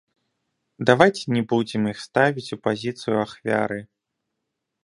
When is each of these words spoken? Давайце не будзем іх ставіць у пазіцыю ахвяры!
Давайце 0.89 1.25
не 1.35 1.43
будзем 1.51 1.85
іх 1.93 2.01
ставіць 2.07 2.53
у 2.57 2.59
пазіцыю 2.69 3.15
ахвяры! 3.25 3.79